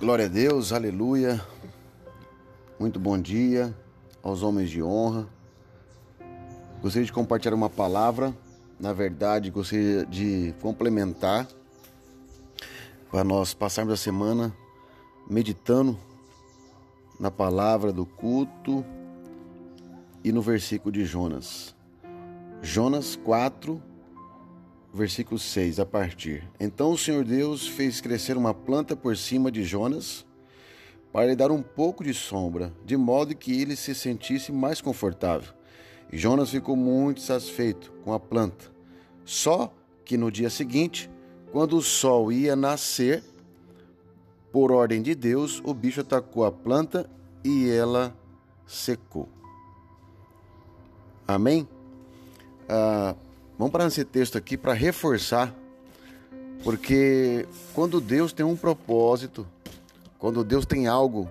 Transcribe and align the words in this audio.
Glória 0.00 0.26
a 0.26 0.28
Deus, 0.28 0.72
aleluia. 0.72 1.44
Muito 2.78 3.00
bom 3.00 3.20
dia 3.20 3.74
aos 4.22 4.44
homens 4.44 4.70
de 4.70 4.80
honra. 4.80 5.26
Gostaria 6.80 7.04
de 7.04 7.12
compartilhar 7.12 7.56
uma 7.56 7.68
palavra, 7.68 8.32
na 8.78 8.92
verdade, 8.92 9.50
gostaria 9.50 10.06
de 10.06 10.54
complementar 10.62 11.48
para 13.10 13.24
nós 13.24 13.54
passarmos 13.54 13.92
a 13.92 13.96
semana 13.96 14.54
meditando 15.28 15.98
na 17.18 17.28
palavra 17.28 17.92
do 17.92 18.06
culto 18.06 18.86
e 20.22 20.30
no 20.30 20.40
versículo 20.40 20.92
de 20.92 21.04
Jonas. 21.04 21.74
Jonas 22.62 23.16
4, 23.16 23.82
versículo 24.92 25.38
6 25.38 25.80
a 25.80 25.86
partir. 25.86 26.48
Então 26.58 26.92
o 26.92 26.98
Senhor 26.98 27.24
Deus 27.24 27.66
fez 27.66 28.00
crescer 28.00 28.36
uma 28.36 28.54
planta 28.54 28.96
por 28.96 29.16
cima 29.16 29.50
de 29.50 29.62
Jonas 29.62 30.26
para 31.12 31.26
lhe 31.26 31.36
dar 31.36 31.50
um 31.50 31.62
pouco 31.62 32.04
de 32.04 32.12
sombra, 32.12 32.72
de 32.84 32.96
modo 32.96 33.34
que 33.34 33.60
ele 33.60 33.76
se 33.76 33.94
sentisse 33.94 34.52
mais 34.52 34.80
confortável. 34.80 35.52
E 36.12 36.16
Jonas 36.16 36.50
ficou 36.50 36.76
muito 36.76 37.20
satisfeito 37.20 37.92
com 38.04 38.12
a 38.12 38.20
planta. 38.20 38.70
Só 39.24 39.72
que 40.04 40.16
no 40.16 40.30
dia 40.30 40.48
seguinte, 40.48 41.10
quando 41.52 41.76
o 41.76 41.82
sol 41.82 42.32
ia 42.32 42.56
nascer, 42.56 43.22
por 44.50 44.72
ordem 44.72 45.02
de 45.02 45.14
Deus, 45.14 45.62
o 45.64 45.74
bicho 45.74 46.00
atacou 46.00 46.44
a 46.44 46.52
planta 46.52 47.08
e 47.44 47.68
ela 47.68 48.16
secou. 48.66 49.28
Amém? 51.26 51.68
Ah, 52.68 53.14
Vamos 53.58 53.72
para 53.72 53.86
esse 53.86 54.04
texto 54.04 54.38
aqui 54.38 54.56
para 54.56 54.72
reforçar, 54.72 55.52
porque 56.62 57.44
quando 57.74 58.00
Deus 58.00 58.32
tem 58.32 58.46
um 58.46 58.56
propósito, 58.56 59.44
quando 60.16 60.44
Deus 60.44 60.64
tem 60.64 60.86
algo 60.86 61.28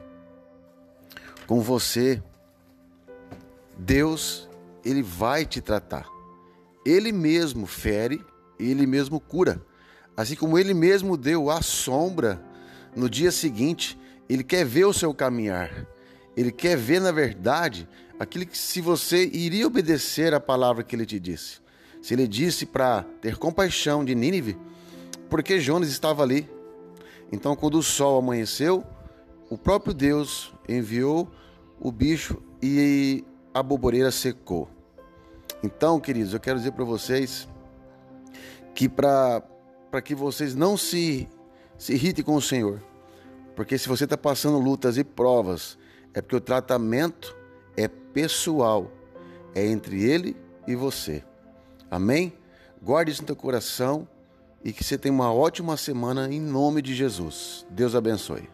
com 1.48 1.62
você, 1.62 2.22
Deus, 3.78 4.50
ele 4.84 5.02
vai 5.02 5.46
te 5.46 5.62
tratar. 5.62 6.06
Ele 6.86 7.14
mesmo 7.14 7.66
fere, 7.66 8.22
ele 8.60 8.86
mesmo 8.86 9.22
cura. 9.22 9.62
Assim 10.16 10.36
como 10.36 10.60
ele 10.60 10.74
mesmo 10.74 11.16
deu 11.16 11.50
a 11.50 11.62
sombra 11.62 12.44
no 12.94 13.10
dia 13.10 13.32
seguinte, 13.32 13.98
ele 14.28 14.44
quer 14.44 14.66
ver 14.66 14.84
o 14.84 14.94
seu 14.94 15.14
caminhar. 15.14 15.88
Ele 16.36 16.52
quer 16.52 16.76
ver, 16.76 17.00
na 17.00 17.12
verdade, 17.14 17.88
aquilo 18.20 18.46
que 18.46 18.58
se 18.58 18.82
você 18.82 19.26
iria 19.26 19.66
obedecer 19.66 20.34
a 20.34 20.42
palavra 20.42 20.84
que 20.84 20.94
ele 20.94 21.06
te 21.06 21.20
disse. 21.20 21.66
Se 22.02 22.14
ele 22.14 22.28
disse 22.28 22.66
para 22.66 23.04
ter 23.22 23.38
compaixão 23.38 24.04
de 24.06 24.16
Nínive, 24.16 24.58
porque 25.30 25.60
Jonas 25.60 25.90
estava 25.90 26.24
ali. 26.24 26.50
Então, 27.32 27.56
quando 27.56 27.78
o 27.78 27.84
sol 27.84 28.20
amanheceu, 28.20 28.84
o 29.50 29.58
próprio 29.58 29.94
Deus 29.94 30.54
enviou 30.68 31.30
o 31.80 31.92
bicho 31.92 32.42
e 32.62 33.24
a 33.54 33.62
boboreira 33.62 34.12
secou. 34.12 34.70
Então, 35.64 36.00
queridos, 36.00 36.34
eu 36.34 36.40
quero 36.40 36.60
dizer 36.60 36.72
para 36.72 36.86
vocês 36.86 37.48
que 38.76 38.88
para 38.88 39.42
que 40.04 40.14
vocês 40.14 40.54
não 40.54 40.78
se, 40.78 41.28
se 41.78 41.94
irritem 41.94 42.24
com 42.24 42.36
o 42.36 42.42
Senhor, 42.42 42.82
porque 43.56 43.78
se 43.78 43.90
você 43.90 44.04
está 44.04 44.16
passando 44.16 44.60
lutas 44.60 44.98
e 44.98 45.04
provas, 45.04 45.78
é 46.14 46.22
porque 46.22 46.36
o 46.36 46.42
tratamento 46.42 47.36
é 47.76 47.88
pessoal, 47.88 48.92
é 49.56 49.66
entre 49.66 50.04
ele 50.04 50.38
e 50.68 50.76
você. 50.76 51.24
Amém? 51.90 52.34
Guarde 52.82 53.12
isso 53.12 53.22
no 53.22 53.28
teu 53.28 53.36
coração 53.36 54.08
e 54.64 54.74
que 54.74 54.84
você 54.84 54.98
tenha 54.98 55.14
uma 55.14 55.34
ótima 55.34 55.78
semana 55.78 56.32
em 56.32 56.40
nome 56.40 56.82
de 56.82 56.94
Jesus. 56.94 57.66
Deus 57.70 57.96
abençoe. 57.96 58.50